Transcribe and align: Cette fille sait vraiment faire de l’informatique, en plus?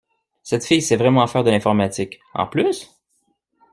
Cette 0.41 0.65
fille 0.65 0.81
sait 0.81 0.95
vraiment 0.95 1.27
faire 1.27 1.43
de 1.43 1.51
l’informatique, 1.51 2.19
en 2.33 2.47
plus? 2.47 2.89